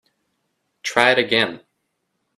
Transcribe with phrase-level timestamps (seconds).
[0.81, 1.61] Try it again.